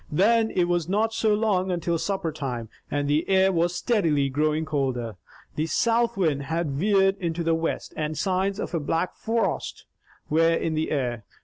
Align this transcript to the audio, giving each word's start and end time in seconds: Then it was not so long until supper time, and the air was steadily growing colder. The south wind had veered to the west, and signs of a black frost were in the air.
Then 0.11 0.49
it 0.49 0.63
was 0.63 0.89
not 0.89 1.13
so 1.13 1.35
long 1.35 1.69
until 1.69 1.99
supper 1.99 2.31
time, 2.31 2.69
and 2.89 3.07
the 3.07 3.29
air 3.29 3.51
was 3.51 3.75
steadily 3.75 4.29
growing 4.29 4.65
colder. 4.65 5.15
The 5.55 5.67
south 5.67 6.17
wind 6.17 6.41
had 6.45 6.71
veered 6.71 7.19
to 7.35 7.43
the 7.43 7.53
west, 7.53 7.93
and 7.95 8.17
signs 8.17 8.59
of 8.59 8.73
a 8.73 8.79
black 8.79 9.15
frost 9.15 9.85
were 10.27 10.55
in 10.55 10.73
the 10.73 10.89
air. 10.89 11.23